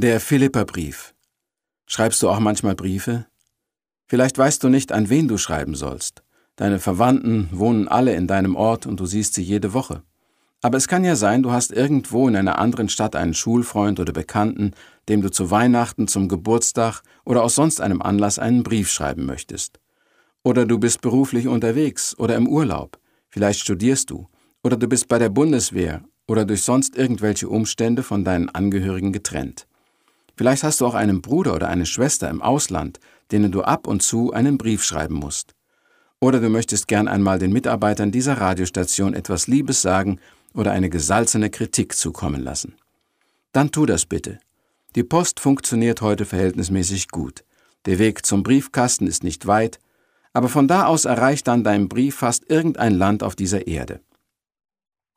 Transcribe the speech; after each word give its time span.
Der 0.00 0.20
Philipperbrief. 0.20 1.12
Schreibst 1.86 2.22
du 2.22 2.28
auch 2.28 2.38
manchmal 2.38 2.76
Briefe? 2.76 3.26
Vielleicht 4.06 4.38
weißt 4.38 4.62
du 4.62 4.68
nicht, 4.68 4.92
an 4.92 5.08
wen 5.08 5.26
du 5.26 5.38
schreiben 5.38 5.74
sollst. 5.74 6.22
Deine 6.54 6.78
Verwandten 6.78 7.48
wohnen 7.50 7.88
alle 7.88 8.14
in 8.14 8.28
deinem 8.28 8.54
Ort 8.54 8.86
und 8.86 9.00
du 9.00 9.06
siehst 9.06 9.34
sie 9.34 9.42
jede 9.42 9.72
Woche. 9.74 10.04
Aber 10.62 10.78
es 10.78 10.86
kann 10.86 11.02
ja 11.02 11.16
sein, 11.16 11.42
du 11.42 11.50
hast 11.50 11.72
irgendwo 11.72 12.28
in 12.28 12.36
einer 12.36 12.60
anderen 12.60 12.88
Stadt 12.88 13.16
einen 13.16 13.34
Schulfreund 13.34 13.98
oder 13.98 14.12
Bekannten, 14.12 14.70
dem 15.08 15.20
du 15.20 15.32
zu 15.32 15.50
Weihnachten, 15.50 16.06
zum 16.06 16.28
Geburtstag 16.28 17.02
oder 17.24 17.42
aus 17.42 17.56
sonst 17.56 17.80
einem 17.80 18.00
Anlass 18.00 18.38
einen 18.38 18.62
Brief 18.62 18.92
schreiben 18.92 19.26
möchtest. 19.26 19.80
Oder 20.44 20.64
du 20.64 20.78
bist 20.78 21.00
beruflich 21.00 21.48
unterwegs 21.48 22.16
oder 22.16 22.36
im 22.36 22.46
Urlaub. 22.46 23.00
Vielleicht 23.30 23.58
studierst 23.58 24.10
du. 24.10 24.28
Oder 24.62 24.76
du 24.76 24.86
bist 24.86 25.08
bei 25.08 25.18
der 25.18 25.30
Bundeswehr 25.30 26.04
oder 26.28 26.44
durch 26.44 26.62
sonst 26.62 26.96
irgendwelche 26.96 27.48
Umstände 27.48 28.04
von 28.04 28.22
deinen 28.22 28.48
Angehörigen 28.48 29.12
getrennt. 29.12 29.67
Vielleicht 30.38 30.62
hast 30.62 30.80
du 30.80 30.86
auch 30.86 30.94
einen 30.94 31.20
Bruder 31.20 31.52
oder 31.56 31.68
eine 31.68 31.84
Schwester 31.84 32.30
im 32.30 32.40
Ausland, 32.42 33.00
denen 33.32 33.50
du 33.50 33.62
ab 33.62 33.88
und 33.88 34.04
zu 34.04 34.32
einen 34.32 34.56
Brief 34.56 34.84
schreiben 34.84 35.16
musst. 35.16 35.56
Oder 36.20 36.38
du 36.38 36.48
möchtest 36.48 36.86
gern 36.86 37.08
einmal 37.08 37.40
den 37.40 37.52
Mitarbeitern 37.52 38.12
dieser 38.12 38.34
Radiostation 38.34 39.14
etwas 39.14 39.48
Liebes 39.48 39.82
sagen 39.82 40.20
oder 40.54 40.70
eine 40.70 40.90
gesalzene 40.90 41.50
Kritik 41.50 41.96
zukommen 41.96 42.40
lassen. 42.40 42.76
Dann 43.50 43.72
tu 43.72 43.84
das 43.84 44.06
bitte. 44.06 44.38
Die 44.94 45.02
Post 45.02 45.40
funktioniert 45.40 46.02
heute 46.02 46.24
verhältnismäßig 46.24 47.08
gut. 47.08 47.44
Der 47.86 47.98
Weg 47.98 48.24
zum 48.24 48.44
Briefkasten 48.44 49.08
ist 49.08 49.24
nicht 49.24 49.48
weit, 49.48 49.80
aber 50.32 50.48
von 50.48 50.68
da 50.68 50.86
aus 50.86 51.04
erreicht 51.04 51.48
dann 51.48 51.64
dein 51.64 51.88
Brief 51.88 52.14
fast 52.14 52.48
irgendein 52.48 52.94
Land 52.94 53.24
auf 53.24 53.34
dieser 53.34 53.66
Erde. 53.66 54.00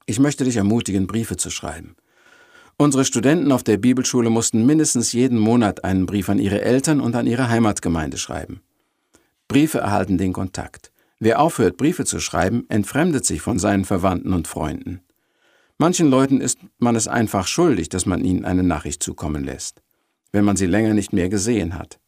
Ich 0.07 0.19
möchte 0.19 0.45
dich 0.45 0.57
ermutigen, 0.57 1.05
Briefe 1.05 1.37
zu 1.37 1.51
schreiben. 1.51 1.95
Unsere 2.81 3.05
Studenten 3.05 3.51
auf 3.51 3.61
der 3.61 3.77
Bibelschule 3.77 4.31
mussten 4.31 4.65
mindestens 4.65 5.11
jeden 5.13 5.37
Monat 5.37 5.83
einen 5.83 6.07
Brief 6.07 6.29
an 6.29 6.39
ihre 6.39 6.61
Eltern 6.61 6.99
und 6.99 7.15
an 7.15 7.27
ihre 7.27 7.47
Heimatgemeinde 7.47 8.17
schreiben. 8.17 8.61
Briefe 9.47 9.77
erhalten 9.77 10.17
den 10.17 10.33
Kontakt. 10.33 10.91
Wer 11.19 11.39
aufhört, 11.39 11.77
Briefe 11.77 12.05
zu 12.05 12.19
schreiben, 12.19 12.65
entfremdet 12.69 13.23
sich 13.23 13.39
von 13.39 13.59
seinen 13.59 13.85
Verwandten 13.85 14.33
und 14.33 14.47
Freunden. 14.47 15.01
Manchen 15.77 16.09
Leuten 16.09 16.41
ist 16.41 16.57
man 16.79 16.95
es 16.95 17.07
einfach 17.07 17.45
schuldig, 17.45 17.87
dass 17.89 18.07
man 18.07 18.25
ihnen 18.25 18.45
eine 18.45 18.63
Nachricht 18.63 19.03
zukommen 19.03 19.43
lässt, 19.43 19.83
wenn 20.31 20.43
man 20.43 20.55
sie 20.55 20.65
länger 20.65 20.95
nicht 20.95 21.13
mehr 21.13 21.29
gesehen 21.29 21.77
hat. 21.77 21.99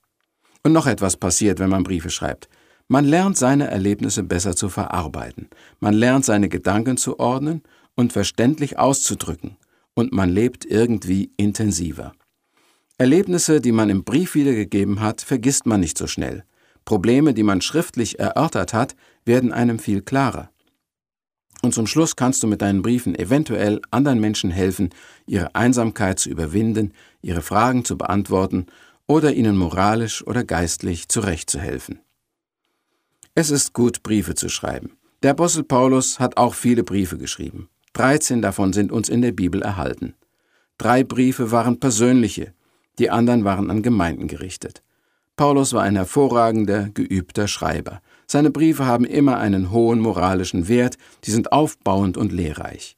Und 0.64 0.74
noch 0.74 0.88
etwas 0.88 1.18
passiert, 1.18 1.60
wenn 1.60 1.70
man 1.70 1.84
Briefe 1.84 2.10
schreibt. 2.10 2.50
Man 2.88 3.06
lernt 3.06 3.38
seine 3.38 3.70
Erlebnisse 3.70 4.24
besser 4.24 4.56
zu 4.56 4.70
verarbeiten. 4.70 5.50
Man 5.80 5.94
lernt 5.94 6.26
seine 6.26 6.50
Gedanken 6.50 6.98
zu 6.98 7.20
ordnen 7.20 7.62
und 7.94 8.12
verständlich 8.12 8.80
auszudrücken 8.80 9.58
und 9.96 10.12
man 10.12 10.30
lebt 10.30 10.66
irgendwie 10.66 11.32
intensiver. 11.38 12.14
Erlebnisse, 12.98 13.60
die 13.60 13.72
man 13.72 13.90
im 13.90 14.04
Brief 14.04 14.36
wiedergegeben 14.36 15.00
hat, 15.00 15.22
vergisst 15.22 15.66
man 15.66 15.80
nicht 15.80 15.98
so 15.98 16.08
schnell. 16.08 16.44
Probleme, 16.86 17.34
die 17.34 17.44
man 17.44 17.62
schriftlich 17.62 18.20
erörtert 18.20 18.74
hat, 18.74 18.96
werden 19.26 19.52
einem 19.52 19.80
viel 19.80 20.02
klarer. 20.02 20.50
Und 21.62 21.74
zum 21.74 21.88
Schluss 21.88 22.16
kannst 22.16 22.44
du 22.44 22.48
mit 22.48 22.62
deinen 22.62 22.82
Briefen 22.82 23.16
eventuell 23.16 23.80
anderen 23.90 24.20
Menschen 24.20 24.52
helfen, 24.52 24.90
ihre 25.26 25.56
Einsamkeit 25.56 26.20
zu 26.20 26.30
überwinden, 26.30 26.94
ihre 27.22 27.42
Fragen 27.42 27.86
zu 27.86 27.98
beantworten 27.98 28.66
oder 29.08 29.34
ihnen 29.34 29.56
moralisch 29.56 30.26
oder 30.28 30.44
geistlich 30.44 31.08
zurechtzuhelfen. 31.08 32.00
Es 33.34 33.50
ist 33.50 33.74
gut, 33.74 34.04
Briefe 34.04 34.36
zu 34.36 34.50
schreiben. 34.50 34.98
Der 35.24 35.32
Apostel 35.32 35.64
Paulus 35.64 36.20
hat 36.20 36.38
auch 36.38 36.54
viele 36.54 36.84
Briefe 36.84 37.18
geschrieben. 37.18 37.70
13 37.94 38.42
davon 38.42 38.74
sind 38.74 38.92
uns 38.92 39.10
in 39.10 39.22
der 39.22 39.32
Bibel 39.32 39.62
erhalten. 39.62 40.16
Drei 40.78 41.04
Briefe 41.04 41.52
waren 41.52 41.80
persönliche, 41.80 42.54
die 43.00 43.10
anderen 43.10 43.44
waren 43.44 43.70
an 43.70 43.82
Gemeinden 43.82 44.28
gerichtet. 44.28 44.84
Paulus 45.36 45.74
war 45.74 45.84
ein 45.84 45.96
hervorragender, 45.96 46.90
geübter 46.94 47.48
Schreiber. 47.48 48.02
Seine 48.28 48.52
Briefe 48.52 48.86
haben 48.86 49.06
immer 49.06 49.38
einen 49.38 49.72
hohen 49.72 50.00
moralischen 50.00 50.68
Wert, 50.68 50.98
die 51.24 51.32
sind 51.32 51.52
aufbauend 51.52 52.18
und 52.18 52.32
lehrreich. 52.32 52.98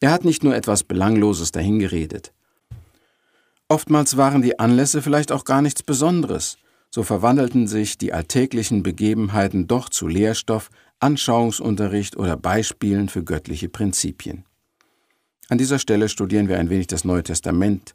Er 0.00 0.10
hat 0.10 0.24
nicht 0.24 0.44
nur 0.44 0.54
etwas 0.54 0.84
Belangloses 0.84 1.52
dahingeredet. 1.52 2.32
Oftmals 3.68 4.16
waren 4.16 4.42
die 4.42 4.58
Anlässe 4.58 5.00
vielleicht 5.00 5.32
auch 5.32 5.44
gar 5.44 5.62
nichts 5.62 5.82
Besonderes, 5.82 6.58
so 6.90 7.02
verwandelten 7.02 7.68
sich 7.68 7.98
die 7.98 8.12
alltäglichen 8.12 8.82
Begebenheiten 8.82 9.68
doch 9.68 9.88
zu 9.88 10.08
Lehrstoff, 10.08 10.70
Anschauungsunterricht 11.00 12.16
oder 12.16 12.36
Beispielen 12.36 13.08
für 13.08 13.24
göttliche 13.24 13.68
Prinzipien. 13.68 14.44
An 15.48 15.58
dieser 15.58 15.78
Stelle 15.78 16.08
studieren 16.08 16.48
wir 16.48 16.58
ein 16.58 16.70
wenig 16.70 16.86
das 16.86 17.04
Neue 17.04 17.22
Testament 17.22 17.94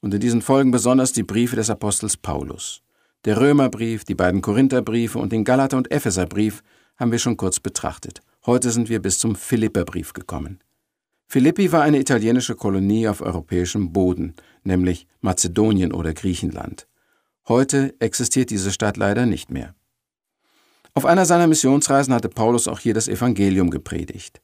und 0.00 0.12
in 0.12 0.20
diesen 0.20 0.42
Folgen 0.42 0.70
besonders 0.70 1.12
die 1.12 1.22
Briefe 1.22 1.56
des 1.56 1.70
Apostels 1.70 2.16
Paulus. 2.16 2.82
Der 3.26 3.40
Römerbrief, 3.40 4.04
die 4.04 4.14
beiden 4.14 4.42
Korintherbriefe 4.42 5.18
und 5.18 5.32
den 5.32 5.44
Galater- 5.44 5.76
und 5.76 5.90
Epheserbrief 5.90 6.62
haben 6.96 7.12
wir 7.12 7.18
schon 7.18 7.36
kurz 7.36 7.60
betrachtet. 7.60 8.20
Heute 8.46 8.70
sind 8.70 8.88
wir 8.88 9.00
bis 9.00 9.18
zum 9.18 9.36
Philipperbrief 9.36 10.12
gekommen. 10.12 10.60
Philippi 11.28 11.72
war 11.72 11.82
eine 11.82 11.98
italienische 11.98 12.54
Kolonie 12.54 13.08
auf 13.08 13.20
europäischem 13.20 13.92
Boden, 13.92 14.34
nämlich 14.62 15.06
Mazedonien 15.20 15.92
oder 15.92 16.14
Griechenland. 16.14 16.86
Heute 17.48 17.94
existiert 17.98 18.50
diese 18.50 18.72
Stadt 18.72 18.96
leider 18.96 19.26
nicht 19.26 19.50
mehr. 19.50 19.74
Auf 20.96 21.04
einer 21.04 21.26
seiner 21.26 21.46
Missionsreisen 21.46 22.14
hatte 22.14 22.30
Paulus 22.30 22.68
auch 22.68 22.78
hier 22.78 22.94
das 22.94 23.06
Evangelium 23.06 23.68
gepredigt. 23.68 24.40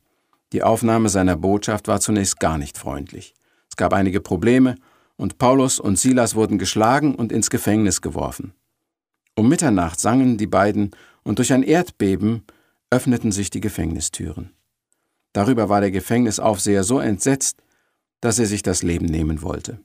Die 0.53 0.63
Aufnahme 0.63 1.09
seiner 1.09 1.35
Botschaft 1.35 1.89
war 1.89 1.99
zunächst 1.99 2.41
gar 2.41 2.59
nicht 2.59 2.77
freundlich. 2.77 3.33
Es 3.71 3.77
gab 3.77 3.95
einige 3.95 4.21
Probleme 4.21 4.75
und 5.17 5.39
Paulus 5.39 5.81
und 5.81 5.99
Silas 5.99 6.35
wurden 6.35 6.59
geschlagen 6.59 7.15
und 7.15 7.33
ins 7.33 7.49
Gefängnis 7.49 8.03
geworfen. 8.03 8.53
Um 9.35 9.49
Mitternacht 9.49 9.99
sangen 9.99 10.37
die 10.37 10.47
beiden 10.47 10.91
und 11.23 11.39
durch 11.39 11.55
ein 11.55 11.63
Erdbeben 11.63 12.43
öffneten 12.91 13.33
sich 13.33 13.49
die 13.49 13.63
Gefängnistüren. 13.63 14.51
Darüber 15.33 15.71
war 15.71 15.81
der 15.81 15.91
Gefängnisaufseher 15.91 16.85
so 16.85 16.99
entsetzt, 17.01 17.63
dass 18.21 18.39
er 18.39 18.45
sich 18.45 18.63
das 18.63 18.83
Leben 18.83 19.07
nehmen 19.07 19.41
wollte. 19.41 19.81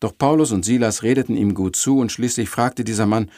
Doch 0.00 0.12
Paulus 0.18 0.52
und 0.52 0.66
Silas 0.66 1.02
redeten 1.02 1.34
ihm 1.34 1.54
gut 1.54 1.76
zu 1.76 1.96
und 1.98 2.12
schließlich 2.12 2.50
fragte 2.50 2.84
dieser 2.84 3.06
Mann, 3.06 3.30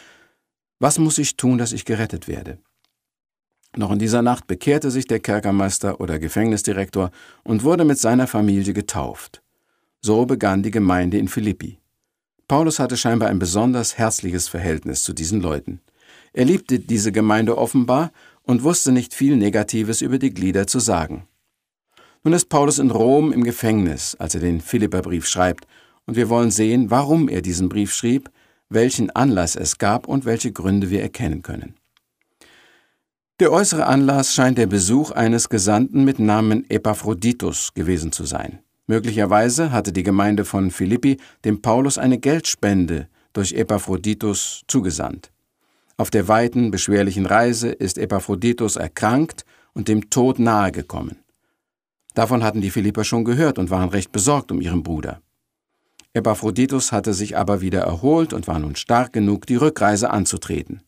was 0.78 0.98
muss 0.98 1.18
ich 1.18 1.36
tun, 1.36 1.58
dass 1.58 1.72
ich 1.72 1.84
gerettet 1.84 2.28
werde? 2.28 2.58
Noch 3.76 3.90
in 3.90 3.98
dieser 3.98 4.22
Nacht 4.22 4.46
bekehrte 4.46 4.90
sich 4.90 5.06
der 5.06 5.20
Kerkermeister 5.20 6.00
oder 6.00 6.18
Gefängnisdirektor 6.18 7.10
und 7.44 7.62
wurde 7.62 7.84
mit 7.84 7.98
seiner 7.98 8.26
Familie 8.26 8.72
getauft. 8.72 9.42
So 10.00 10.24
begann 10.24 10.62
die 10.62 10.70
Gemeinde 10.70 11.18
in 11.18 11.28
Philippi. 11.28 11.78
Paulus 12.48 12.78
hatte 12.78 12.96
scheinbar 12.96 13.28
ein 13.28 13.38
besonders 13.38 13.98
herzliches 13.98 14.48
Verhältnis 14.48 15.02
zu 15.02 15.12
diesen 15.12 15.40
Leuten. 15.40 15.80
Er 16.32 16.44
liebte 16.44 16.78
diese 16.78 17.12
Gemeinde 17.12 17.58
offenbar 17.58 18.12
und 18.42 18.62
wusste 18.62 18.92
nicht 18.92 19.14
viel 19.14 19.36
Negatives 19.36 20.00
über 20.00 20.18
die 20.18 20.32
Glieder 20.32 20.66
zu 20.66 20.78
sagen. 20.78 21.26
Nun 22.22 22.34
ist 22.34 22.48
Paulus 22.48 22.78
in 22.78 22.90
Rom 22.90 23.32
im 23.32 23.44
Gefängnis, 23.44 24.14
als 24.14 24.34
er 24.34 24.40
den 24.40 24.60
Philipperbrief 24.60 25.26
schreibt, 25.26 25.66
und 26.06 26.16
wir 26.16 26.28
wollen 26.28 26.50
sehen, 26.50 26.90
warum 26.90 27.28
er 27.28 27.42
diesen 27.42 27.68
Brief 27.68 27.92
schrieb, 27.92 28.30
welchen 28.68 29.10
Anlass 29.10 29.56
es 29.56 29.78
gab 29.78 30.08
und 30.08 30.24
welche 30.24 30.52
Gründe 30.52 30.90
wir 30.90 31.02
erkennen 31.02 31.42
können. 31.42 31.74
Der 33.38 33.52
äußere 33.52 33.86
Anlass 33.86 34.32
scheint 34.32 34.56
der 34.56 34.66
Besuch 34.66 35.10
eines 35.10 35.48
Gesandten 35.48 36.04
mit 36.04 36.18
Namen 36.18 36.68
Epaphroditus 36.70 37.74
gewesen 37.74 38.10
zu 38.10 38.24
sein. 38.24 38.60
Möglicherweise 38.86 39.72
hatte 39.72 39.92
die 39.92 40.04
Gemeinde 40.04 40.44
von 40.44 40.70
Philippi 40.70 41.18
dem 41.44 41.60
Paulus 41.60 41.98
eine 41.98 42.18
Geldspende 42.18 43.08
durch 43.32 43.52
Epaphroditus 43.52 44.62
zugesandt. 44.68 45.32
Auf 45.98 46.10
der 46.10 46.28
weiten, 46.28 46.70
beschwerlichen 46.70 47.26
Reise 47.26 47.68
ist 47.68 47.98
Epaphroditus 47.98 48.76
erkrankt 48.76 49.44
und 49.74 49.88
dem 49.88 50.08
Tod 50.08 50.38
nahegekommen. 50.38 51.18
Davon 52.14 52.42
hatten 52.42 52.62
die 52.62 52.70
Philipper 52.70 53.04
schon 53.04 53.24
gehört 53.24 53.58
und 53.58 53.68
waren 53.68 53.90
recht 53.90 54.12
besorgt 54.12 54.50
um 54.50 54.62
ihren 54.62 54.82
Bruder. 54.82 55.20
Epaphroditus 56.16 56.92
hatte 56.92 57.12
sich 57.12 57.36
aber 57.36 57.60
wieder 57.60 57.80
erholt 57.80 58.32
und 58.32 58.48
war 58.48 58.58
nun 58.58 58.74
stark 58.74 59.12
genug, 59.12 59.46
die 59.46 59.56
Rückreise 59.56 60.08
anzutreten. 60.08 60.80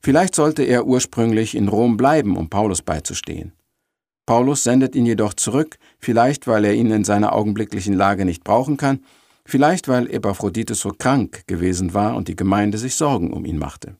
Vielleicht 0.00 0.36
sollte 0.36 0.62
er 0.62 0.86
ursprünglich 0.86 1.56
in 1.56 1.66
Rom 1.66 1.96
bleiben, 1.96 2.36
um 2.36 2.48
Paulus 2.48 2.80
beizustehen. 2.80 3.52
Paulus 4.26 4.62
sendet 4.62 4.94
ihn 4.94 5.06
jedoch 5.06 5.34
zurück, 5.34 5.76
vielleicht 5.98 6.46
weil 6.46 6.64
er 6.64 6.74
ihn 6.74 6.92
in 6.92 7.02
seiner 7.02 7.32
augenblicklichen 7.32 7.94
Lage 7.94 8.24
nicht 8.24 8.44
brauchen 8.44 8.76
kann, 8.76 9.00
vielleicht 9.44 9.88
weil 9.88 10.08
Epaphroditus 10.08 10.78
so 10.78 10.90
krank 10.90 11.48
gewesen 11.48 11.92
war 11.92 12.14
und 12.14 12.28
die 12.28 12.36
Gemeinde 12.36 12.78
sich 12.78 12.94
Sorgen 12.94 13.32
um 13.32 13.44
ihn 13.44 13.58
machte. 13.58 13.96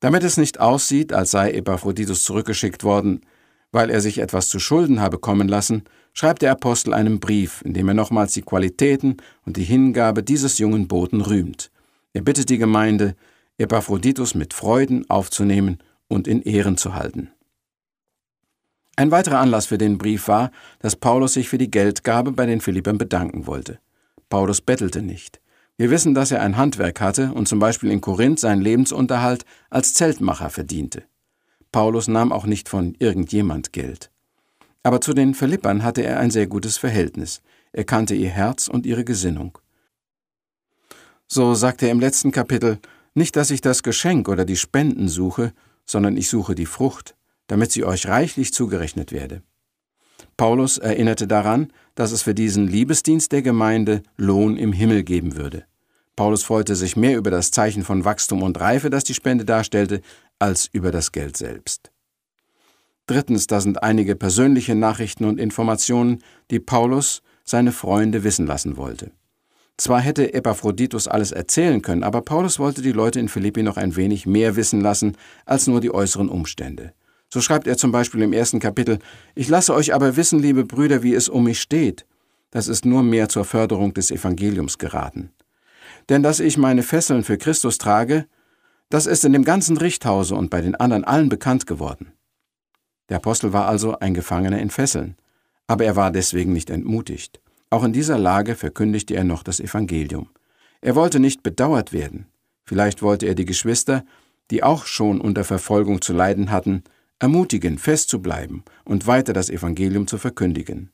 Damit 0.00 0.24
es 0.24 0.38
nicht 0.38 0.60
aussieht, 0.60 1.12
als 1.12 1.30
sei 1.30 1.52
Epaphroditus 1.52 2.24
zurückgeschickt 2.24 2.84
worden, 2.84 3.20
weil 3.70 3.90
er 3.90 4.00
sich 4.00 4.16
etwas 4.18 4.48
zu 4.48 4.58
Schulden 4.58 5.00
habe 5.00 5.18
kommen 5.18 5.46
lassen, 5.46 5.84
schreibt 6.16 6.40
der 6.42 6.52
Apostel 6.52 6.94
einen 6.94 7.20
Brief, 7.20 7.62
in 7.62 7.74
dem 7.74 7.88
er 7.88 7.94
nochmals 7.94 8.32
die 8.32 8.42
Qualitäten 8.42 9.18
und 9.44 9.58
die 9.58 9.64
Hingabe 9.64 10.22
dieses 10.22 10.58
jungen 10.58 10.88
Boten 10.88 11.20
rühmt. 11.20 11.70
Er 12.14 12.22
bittet 12.22 12.48
die 12.48 12.56
Gemeinde, 12.56 13.14
Epaphroditus 13.58 14.34
mit 14.34 14.54
Freuden 14.54 15.08
aufzunehmen 15.10 15.78
und 16.08 16.26
in 16.26 16.40
Ehren 16.40 16.78
zu 16.78 16.94
halten. 16.94 17.30
Ein 18.96 19.10
weiterer 19.10 19.40
Anlass 19.40 19.66
für 19.66 19.76
den 19.76 19.98
Brief 19.98 20.26
war, 20.26 20.50
dass 20.78 20.96
Paulus 20.96 21.34
sich 21.34 21.50
für 21.50 21.58
die 21.58 21.70
Geldgabe 21.70 22.32
bei 22.32 22.46
den 22.46 22.62
Philippern 22.62 22.96
bedanken 22.96 23.46
wollte. 23.46 23.78
Paulus 24.30 24.62
bettelte 24.62 25.02
nicht. 25.02 25.42
Wir 25.76 25.90
wissen, 25.90 26.14
dass 26.14 26.30
er 26.30 26.40
ein 26.40 26.56
Handwerk 26.56 27.02
hatte 27.02 27.32
und 27.34 27.46
zum 27.46 27.58
Beispiel 27.58 27.90
in 27.90 28.00
Korinth 28.00 28.40
seinen 28.40 28.62
Lebensunterhalt 28.62 29.44
als 29.68 29.92
Zeltmacher 29.92 30.48
verdiente. 30.48 31.04
Paulus 31.72 32.08
nahm 32.08 32.32
auch 32.32 32.46
nicht 32.46 32.70
von 32.70 32.94
irgendjemand 32.98 33.74
Geld. 33.74 34.10
Aber 34.86 35.00
zu 35.00 35.14
den 35.14 35.34
Philippern 35.34 35.82
hatte 35.82 36.04
er 36.04 36.20
ein 36.20 36.30
sehr 36.30 36.46
gutes 36.46 36.76
Verhältnis. 36.76 37.42
Er 37.72 37.82
kannte 37.82 38.14
ihr 38.14 38.30
Herz 38.30 38.68
und 38.68 38.86
ihre 38.86 39.04
Gesinnung. 39.04 39.58
So 41.26 41.56
sagt 41.56 41.82
er 41.82 41.90
im 41.90 41.98
letzten 41.98 42.30
Kapitel, 42.30 42.78
nicht, 43.12 43.34
dass 43.34 43.50
ich 43.50 43.60
das 43.60 43.82
Geschenk 43.82 44.28
oder 44.28 44.44
die 44.44 44.54
Spenden 44.54 45.08
suche, 45.08 45.52
sondern 45.86 46.16
ich 46.16 46.28
suche 46.28 46.54
die 46.54 46.66
Frucht, 46.66 47.16
damit 47.48 47.72
sie 47.72 47.84
euch 47.84 48.06
reichlich 48.06 48.54
zugerechnet 48.54 49.10
werde. 49.10 49.42
Paulus 50.36 50.78
erinnerte 50.78 51.26
daran, 51.26 51.72
dass 51.96 52.12
es 52.12 52.22
für 52.22 52.34
diesen 52.34 52.68
Liebesdienst 52.68 53.32
der 53.32 53.42
Gemeinde 53.42 54.04
Lohn 54.16 54.56
im 54.56 54.72
Himmel 54.72 55.02
geben 55.02 55.34
würde. 55.34 55.64
Paulus 56.14 56.44
freute 56.44 56.76
sich 56.76 56.94
mehr 56.94 57.18
über 57.18 57.32
das 57.32 57.50
Zeichen 57.50 57.82
von 57.82 58.04
Wachstum 58.04 58.40
und 58.44 58.60
Reife, 58.60 58.88
das 58.88 59.02
die 59.02 59.14
Spende 59.14 59.44
darstellte, 59.44 60.00
als 60.38 60.68
über 60.72 60.92
das 60.92 61.10
Geld 61.10 61.36
selbst. 61.36 61.90
Drittens, 63.06 63.46
da 63.46 63.60
sind 63.60 63.82
einige 63.82 64.16
persönliche 64.16 64.74
Nachrichten 64.74 65.24
und 65.24 65.38
Informationen, 65.38 66.22
die 66.50 66.58
Paulus 66.58 67.22
seine 67.44 67.72
Freunde 67.72 68.24
wissen 68.24 68.46
lassen 68.46 68.76
wollte. 68.76 69.12
Zwar 69.76 70.00
hätte 70.00 70.32
Epaphroditus 70.32 71.06
alles 71.06 71.32
erzählen 71.32 71.82
können, 71.82 72.02
aber 72.02 72.22
Paulus 72.22 72.58
wollte 72.58 72.82
die 72.82 72.92
Leute 72.92 73.20
in 73.20 73.28
Philippi 73.28 73.62
noch 73.62 73.76
ein 73.76 73.94
wenig 73.94 74.26
mehr 74.26 74.56
wissen 74.56 74.80
lassen 74.80 75.16
als 75.44 75.66
nur 75.66 75.80
die 75.80 75.92
äußeren 75.92 76.28
Umstände. 76.28 76.92
So 77.28 77.40
schreibt 77.40 77.66
er 77.66 77.76
zum 77.76 77.92
Beispiel 77.92 78.22
im 78.22 78.32
ersten 78.32 78.58
Kapitel, 78.58 78.98
Ich 79.34 79.48
lasse 79.48 79.74
euch 79.74 79.92
aber 79.94 80.16
wissen, 80.16 80.38
liebe 80.38 80.64
Brüder, 80.64 81.02
wie 81.02 81.14
es 81.14 81.28
um 81.28 81.44
mich 81.44 81.60
steht. 81.60 82.06
Das 82.50 82.68
ist 82.68 82.86
nur 82.86 83.02
mehr 83.02 83.28
zur 83.28 83.44
Förderung 83.44 83.92
des 83.92 84.10
Evangeliums 84.10 84.78
geraten. 84.78 85.30
Denn 86.08 86.22
dass 86.22 86.40
ich 86.40 86.56
meine 86.56 86.82
Fesseln 86.82 87.22
für 87.22 87.36
Christus 87.36 87.78
trage, 87.78 88.26
das 88.88 89.06
ist 89.06 89.24
in 89.24 89.32
dem 89.32 89.44
ganzen 89.44 89.76
Richthause 89.76 90.36
und 90.36 90.48
bei 90.48 90.60
den 90.60 90.76
anderen 90.76 91.04
allen 91.04 91.28
bekannt 91.28 91.66
geworden. 91.66 92.12
Der 93.08 93.18
Apostel 93.18 93.52
war 93.52 93.66
also 93.68 93.98
ein 93.98 94.14
Gefangener 94.14 94.58
in 94.58 94.70
Fesseln, 94.70 95.16
aber 95.66 95.84
er 95.84 95.96
war 95.96 96.10
deswegen 96.10 96.52
nicht 96.52 96.70
entmutigt. 96.70 97.40
Auch 97.70 97.84
in 97.84 97.92
dieser 97.92 98.18
Lage 98.18 98.54
verkündigte 98.54 99.14
er 99.14 99.24
noch 99.24 99.42
das 99.42 99.60
Evangelium. 99.60 100.28
Er 100.80 100.94
wollte 100.94 101.20
nicht 101.20 101.42
bedauert 101.42 101.92
werden. 101.92 102.26
Vielleicht 102.64 103.02
wollte 103.02 103.26
er 103.26 103.34
die 103.34 103.44
Geschwister, 103.44 104.04
die 104.50 104.62
auch 104.62 104.86
schon 104.86 105.20
unter 105.20 105.44
Verfolgung 105.44 106.00
zu 106.00 106.12
leiden 106.12 106.50
hatten, 106.50 106.84
ermutigen, 107.18 107.78
festzubleiben 107.78 108.62
und 108.84 109.06
weiter 109.06 109.32
das 109.32 109.50
Evangelium 109.50 110.06
zu 110.06 110.18
verkündigen. 110.18 110.90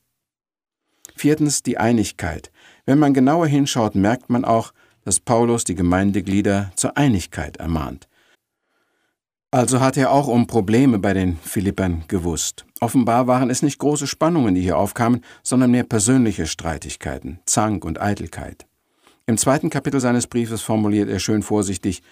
Viertens 1.15 1.63
die 1.63 1.79
Einigkeit. 1.79 2.51
Wenn 2.87 2.99
man 2.99 3.15
genauer 3.15 3.47
hinschaut, 3.47 3.95
merkt 3.95 4.31
man 4.31 4.45
auch, 4.45 4.73
dass 5.05 5.21
Paulus 5.21 5.65
die 5.65 5.75
Gemeindeglieder 5.75 6.73
zur 6.77 6.97
Einigkeit 6.97 7.57
ermahnt. 7.57 8.09
Also 9.53 9.81
hat 9.81 9.99
er 9.99 10.11
auch 10.11 10.29
um 10.29 10.47
Probleme 10.47 10.99
bei 10.99 11.13
den 11.13 11.37
Philippern 11.37 12.05
gewusst. 12.09 12.65
Offenbar 12.81 13.27
waren 13.27 13.51
es 13.51 13.63
nicht 13.63 13.79
große 13.79 14.07
Spannungen, 14.07 14.55
die 14.55 14.63
hier 14.63 14.79
aufkamen, 14.79 15.21
sondern 15.43 15.71
mehr 15.71 15.85
persönliche 15.85 16.47
Streitigkeiten, 16.47 17.39
Zank 17.45 17.85
und 17.85 18.01
Eitelkeit. 18.01 18.67
Im 19.27 19.37
zweiten 19.37 19.69
Kapitel 19.69 20.01
seines 20.01 20.27
Briefes 20.27 20.63
formuliert 20.63 21.11
er 21.11 21.19
schön 21.19 21.43
vorsichtig, 21.43 22.03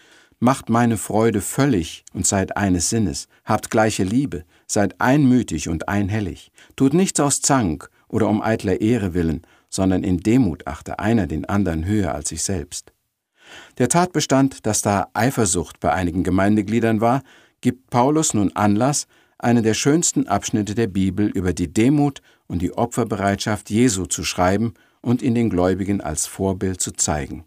Macht 0.43 0.71
meine 0.71 0.97
Freude 0.97 1.43
völlig 1.43 2.03
und 2.15 2.27
seid 2.27 2.57
eines 2.57 2.89
Sinnes, 2.89 3.29
habt 3.45 3.71
gleiche 3.71 4.05
Liebe, 4.05 4.45
seid 4.67 4.99
einmütig 4.99 5.69
und 5.69 5.87
einhellig, 5.87 6.51
tut 6.77 6.95
nichts 6.95 7.21
aus 7.21 7.43
Zank 7.43 7.91
oder 8.09 8.27
um 8.27 8.41
eitler 8.41 8.81
Ehre 8.81 9.13
willen, 9.13 9.43
sondern 9.69 10.03
in 10.03 10.17
Demut 10.21 10.67
achte 10.67 10.99
einer 10.99 11.27
den 11.27 11.45
anderen 11.45 11.85
höher 11.85 12.15
als 12.15 12.31
sich 12.31 12.43
selbst. 12.43 12.95
Der 13.79 13.89
Tatbestand, 13.89 14.67
dass 14.67 14.83
da 14.83 15.09
Eifersucht 15.15 15.81
bei 15.81 15.93
einigen 15.93 16.23
Gemeindegliedern 16.25 17.01
war, 17.01 17.23
gibt 17.61 17.91
Paulus 17.91 18.35
nun 18.35 18.55
Anlass, 18.55 19.07
einen 19.39 19.63
der 19.63 19.75
schönsten 19.75 20.27
Abschnitte 20.27 20.75
der 20.75 20.87
Bibel 20.87 21.27
über 21.29 21.53
die 21.53 21.73
Demut 21.73 22.21
und 22.47 22.63
die 22.63 22.73
Opferbereitschaft 22.73 23.71
Jesu 23.71 24.07
zu 24.07 24.25
schreiben 24.25 24.75
und 25.01 25.23
in 25.23 25.35
den 25.35 25.51
Gläubigen 25.51 26.01
als 26.01 26.27
Vorbild 26.27 26.81
zu 26.81 26.93
zeigen. 26.93 27.45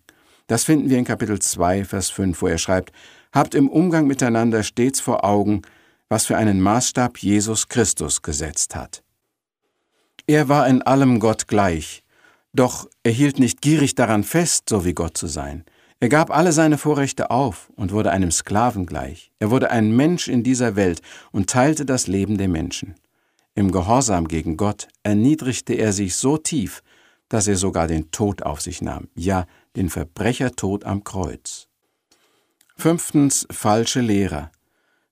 Das 0.48 0.64
finden 0.64 0.90
wir 0.90 0.98
in 0.98 1.06
Kapitel 1.06 1.40
2, 1.40 1.86
Vers 1.86 2.10
5, 2.10 2.42
wo 2.42 2.48
er 2.48 2.58
schreibt, 2.58 2.92
Habt 3.32 3.56
im 3.56 3.70
Umgang 3.70 4.06
miteinander 4.06 4.64
stets 4.64 5.00
vor 5.00 5.24
Augen, 5.24 5.62
was 6.10 6.26
für 6.26 6.38
einen 6.38 6.62
Maßstab 6.62 7.18
Jesus 7.18 7.68
Christus 7.68 8.22
gesetzt 8.22 8.76
hat. 8.76 9.04
Er 10.28 10.50
war 10.50 10.68
in 10.68 10.82
allem 10.84 11.20
Gott 11.20 11.48
gleich, 11.48 12.04
doch 12.54 12.88
er 13.04 13.12
hielt 13.12 13.40
nicht 13.40 13.62
gierig 13.62 13.96
daran 13.96 14.24
fest, 14.24 14.70
so 14.70 14.86
wie 14.86 14.94
Gott 14.94 15.18
zu 15.18 15.28
sein. 15.28 15.66
Er 16.04 16.10
gab 16.10 16.36
alle 16.36 16.52
seine 16.52 16.78
Vorrechte 16.78 17.32
auf 17.32 17.72
und 17.78 17.94
wurde 17.94 18.12
einem 18.12 18.30
Sklaven 18.30 18.86
gleich. 18.86 19.32
Er 19.40 19.52
wurde 19.52 19.72
ein 19.72 19.96
Mensch 19.96 20.28
in 20.28 20.44
dieser 20.44 20.76
Welt 20.76 21.02
und 21.32 21.50
teilte 21.50 21.86
das 21.86 22.08
Leben 22.08 22.38
der 22.38 22.50
Menschen. 22.50 22.96
Im 23.56 23.72
Gehorsam 23.72 24.28
gegen 24.28 24.58
Gott 24.58 24.90
erniedrigte 25.04 25.76
er 25.76 25.94
sich 25.94 26.18
so 26.18 26.36
tief, 26.36 26.84
dass 27.30 27.48
er 27.48 27.56
sogar 27.56 27.88
den 27.88 28.12
Tod 28.12 28.44
auf 28.44 28.60
sich 28.60 28.82
nahm, 28.82 29.08
ja, 29.16 29.46
den 29.78 29.90
Verbrechertod 29.90 30.84
am 30.84 31.06
Kreuz. 31.06 31.70
Fünftens 32.76 33.48
falsche 33.50 34.02
Lehrer. 34.02 34.52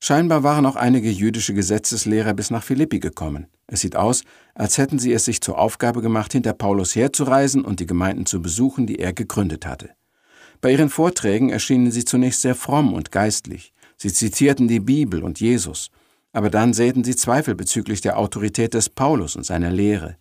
Scheinbar 0.02 0.44
waren 0.44 0.66
auch 0.66 0.76
einige 0.76 1.10
jüdische 1.10 1.54
Gesetzeslehrer 1.54 2.34
bis 2.34 2.52
nach 2.52 2.64
Philippi 2.64 3.00
gekommen. 3.00 3.48
Es 3.66 3.80
sieht 3.80 3.96
aus, 3.96 4.26
als 4.56 4.78
hätten 4.78 5.00
sie 5.00 5.14
es 5.14 5.24
sich 5.24 5.40
zur 5.40 5.58
Aufgabe 5.58 6.02
gemacht, 6.02 6.34
hinter 6.34 6.52
Paulus 6.52 6.98
herzureisen 6.98 7.64
und 7.64 7.80
die 7.80 7.88
Gemeinden 7.88 8.26
zu 8.26 8.42
besuchen, 8.42 8.88
die 8.88 9.00
er 9.00 9.14
gegründet 9.14 9.66
hatte. 9.66 9.92
Bei 10.62 10.72
ihren 10.72 10.90
Vorträgen 10.90 11.50
erschienen 11.50 11.92
sie 11.92 12.06
zunächst 12.06 12.42
sehr 12.42 12.56
fromm 12.56 12.94
und 12.94 13.12
geistlich. 13.12 13.74
Sie 13.98 14.13
zitierten 14.13 14.68
die 14.68 14.80
Bibel 14.80 15.24
und 15.24 15.40
Jesus, 15.40 15.90
aber 16.34 16.50
dann 16.52 16.74
säten 16.74 17.04
sie 17.04 17.16
Zweifel 17.16 17.56
bezüglich 17.56 18.02
der 18.02 18.18
Autorität 18.18 18.75
des 18.75 18.90
Paulus 18.90 19.36
und 19.36 19.44
seiner 19.44 19.72
Lehre. 19.72 20.18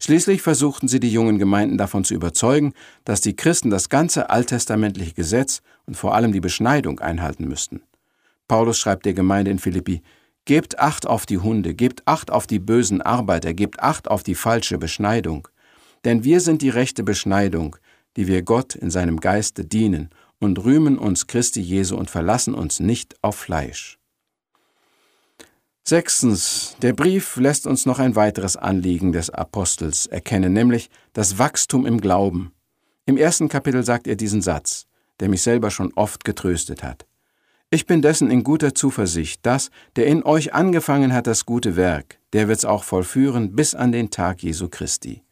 Schließlich 0.00 0.42
versuchten 0.42 0.88
sie 0.88 1.00
die 1.00 1.10
jungen 1.10 1.38
Gemeinden 1.38 1.76
davon 1.76 2.04
zu 2.04 2.14
überzeugen, 2.14 2.72
dass 3.04 3.20
die 3.20 3.34
Christen 3.34 3.70
das 3.70 3.88
ganze 3.88 4.30
alttestamentliche 4.30 5.14
Gesetz 5.14 5.62
und 5.86 5.96
vor 5.96 6.14
allem 6.14 6.32
die 6.32 6.40
Beschneidung 6.40 7.00
einhalten 7.00 7.48
müssten. 7.48 7.82
Paulus 8.46 8.78
schreibt 8.78 9.06
der 9.06 9.14
Gemeinde 9.14 9.50
in 9.50 9.58
Philippi, 9.58 10.02
Gebt 10.44 10.78
Acht 10.78 11.06
auf 11.06 11.26
die 11.26 11.38
Hunde, 11.38 11.74
gebt 11.74 12.02
Acht 12.06 12.30
auf 12.30 12.46
die 12.46 12.58
bösen 12.58 13.02
Arbeiter, 13.02 13.52
gebt 13.52 13.80
Acht 13.80 14.08
auf 14.08 14.22
die 14.22 14.34
falsche 14.34 14.78
Beschneidung. 14.78 15.48
Denn 16.04 16.24
wir 16.24 16.40
sind 16.40 16.62
die 16.62 16.70
rechte 16.70 17.02
Beschneidung, 17.02 17.76
die 18.18 18.26
wir 18.26 18.42
Gott 18.42 18.74
in 18.74 18.90
seinem 18.90 19.20
Geiste 19.20 19.64
dienen 19.64 20.10
und 20.40 20.64
rühmen 20.64 20.98
uns 20.98 21.28
Christi 21.28 21.60
Jesu 21.60 21.96
und 21.96 22.10
verlassen 22.10 22.52
uns 22.52 22.80
nicht 22.80 23.14
auf 23.22 23.36
Fleisch. 23.36 23.96
Sechstens, 25.84 26.74
der 26.82 26.94
Brief 26.94 27.36
lässt 27.36 27.64
uns 27.64 27.86
noch 27.86 28.00
ein 28.00 28.16
weiteres 28.16 28.56
Anliegen 28.56 29.12
des 29.12 29.30
Apostels 29.30 30.06
erkennen, 30.06 30.52
nämlich 30.52 30.90
das 31.12 31.38
Wachstum 31.38 31.86
im 31.86 32.00
Glauben. 32.00 32.50
Im 33.06 33.16
ersten 33.16 33.48
Kapitel 33.48 33.84
sagt 33.84 34.08
er 34.08 34.16
diesen 34.16 34.42
Satz, 34.42 34.86
der 35.20 35.28
mich 35.28 35.42
selber 35.42 35.70
schon 35.70 35.92
oft 35.94 36.24
getröstet 36.24 36.82
hat. 36.82 37.06
Ich 37.70 37.86
bin 37.86 38.02
dessen 38.02 38.32
in 38.32 38.42
guter 38.42 38.74
Zuversicht, 38.74 39.46
dass, 39.46 39.70
der 39.94 40.08
in 40.08 40.24
euch 40.24 40.54
angefangen 40.54 41.12
hat 41.12 41.28
das 41.28 41.46
gute 41.46 41.76
Werk, 41.76 42.18
der 42.32 42.48
wird's 42.48 42.64
auch 42.64 42.82
vollführen 42.82 43.54
bis 43.54 43.76
an 43.76 43.92
den 43.92 44.10
Tag 44.10 44.42
Jesu 44.42 44.68
Christi. 44.68 45.22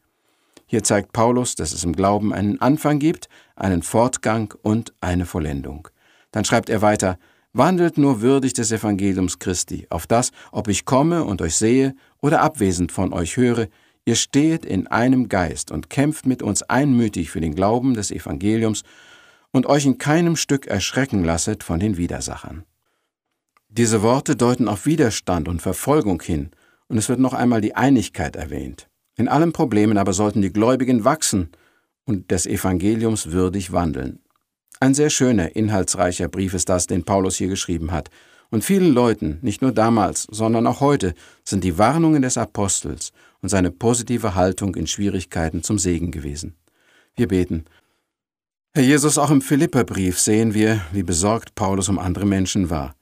Hier 0.66 0.82
zeigt 0.82 1.12
Paulus, 1.12 1.54
dass 1.54 1.72
es 1.72 1.84
im 1.84 1.94
Glauben 1.94 2.32
einen 2.32 2.60
Anfang 2.60 2.98
gibt, 2.98 3.28
einen 3.54 3.82
Fortgang 3.82 4.52
und 4.62 4.92
eine 5.00 5.24
Vollendung. 5.24 5.88
Dann 6.32 6.44
schreibt 6.44 6.68
er 6.68 6.82
weiter, 6.82 7.18
Wandelt 7.52 7.96
nur 7.96 8.20
würdig 8.20 8.52
des 8.52 8.70
Evangeliums 8.70 9.38
Christi, 9.38 9.86
auf 9.88 10.06
das, 10.06 10.30
ob 10.52 10.68
ich 10.68 10.84
komme 10.84 11.24
und 11.24 11.40
euch 11.40 11.56
sehe 11.56 11.94
oder 12.20 12.42
abwesend 12.42 12.92
von 12.92 13.14
euch 13.14 13.38
höre, 13.38 13.68
ihr 14.04 14.14
stehet 14.14 14.66
in 14.66 14.88
einem 14.88 15.30
Geist 15.30 15.70
und 15.70 15.88
kämpft 15.88 16.26
mit 16.26 16.42
uns 16.42 16.62
einmütig 16.62 17.30
für 17.30 17.40
den 17.40 17.54
Glauben 17.54 17.94
des 17.94 18.10
Evangeliums 18.10 18.82
und 19.52 19.64
euch 19.64 19.86
in 19.86 19.96
keinem 19.96 20.36
Stück 20.36 20.66
erschrecken 20.66 21.24
lasset 21.24 21.62
von 21.64 21.80
den 21.80 21.96
Widersachern. 21.96 22.64
Diese 23.70 24.02
Worte 24.02 24.36
deuten 24.36 24.68
auf 24.68 24.84
Widerstand 24.84 25.48
und 25.48 25.62
Verfolgung 25.62 26.20
hin, 26.20 26.50
und 26.88 26.98
es 26.98 27.08
wird 27.08 27.20
noch 27.20 27.32
einmal 27.32 27.62
die 27.62 27.74
Einigkeit 27.74 28.36
erwähnt. 28.36 28.88
In 29.16 29.28
allen 29.28 29.52
Problemen 29.52 29.98
aber 29.98 30.12
sollten 30.12 30.42
die 30.42 30.52
Gläubigen 30.52 31.04
wachsen 31.04 31.50
und 32.04 32.30
des 32.30 32.46
Evangeliums 32.46 33.32
würdig 33.32 33.72
wandeln. 33.72 34.20
Ein 34.78 34.94
sehr 34.94 35.08
schöner, 35.08 35.56
inhaltsreicher 35.56 36.28
Brief 36.28 36.52
ist 36.52 36.68
das, 36.68 36.86
den 36.86 37.04
Paulus 37.04 37.36
hier 37.36 37.48
geschrieben 37.48 37.92
hat. 37.92 38.10
Und 38.50 38.62
vielen 38.62 38.92
Leuten, 38.92 39.38
nicht 39.40 39.62
nur 39.62 39.72
damals, 39.72 40.26
sondern 40.30 40.66
auch 40.66 40.80
heute, 40.80 41.14
sind 41.44 41.64
die 41.64 41.78
Warnungen 41.78 42.22
des 42.22 42.36
Apostels 42.36 43.12
und 43.40 43.48
seine 43.48 43.70
positive 43.70 44.34
Haltung 44.34 44.74
in 44.76 44.86
Schwierigkeiten 44.86 45.62
zum 45.62 45.78
Segen 45.78 46.10
gewesen. 46.10 46.54
Wir 47.16 47.26
beten. 47.26 47.64
Herr 48.74 48.84
Jesus, 48.84 49.16
auch 49.16 49.30
im 49.30 49.40
Philipperbrief 49.40 50.20
sehen 50.20 50.52
wir, 50.52 50.82
wie 50.92 51.02
besorgt 51.02 51.54
Paulus 51.54 51.88
um 51.88 51.98
andere 51.98 52.26
Menschen 52.26 52.68
war, 52.68 52.94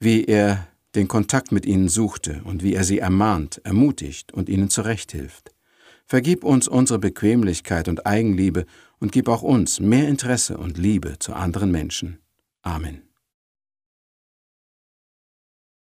wie 0.00 0.24
er 0.24 0.66
den 0.94 1.08
Kontakt 1.08 1.52
mit 1.52 1.66
ihnen 1.66 1.88
suchte 1.88 2.42
und 2.44 2.62
wie 2.62 2.74
er 2.74 2.84
sie 2.84 2.98
ermahnt, 2.98 3.60
ermutigt 3.64 4.32
und 4.32 4.48
ihnen 4.48 4.70
zurechthilft. 4.70 5.54
Vergib 6.06 6.44
uns 6.44 6.68
unsere 6.68 6.98
Bequemlichkeit 6.98 7.88
und 7.88 8.06
Eigenliebe 8.06 8.66
und 8.98 9.12
gib 9.12 9.28
auch 9.28 9.42
uns 9.42 9.80
mehr 9.80 10.08
Interesse 10.08 10.58
und 10.58 10.76
Liebe 10.76 11.18
zu 11.18 11.32
anderen 11.32 11.70
Menschen. 11.70 12.18
Amen. 12.62 13.11